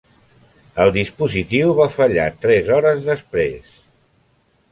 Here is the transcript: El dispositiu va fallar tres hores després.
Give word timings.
El 0.85 0.93
dispositiu 0.95 1.75
va 1.81 1.85
fallar 1.97 2.25
tres 2.45 2.73
hores 2.77 3.05
després. 3.11 3.79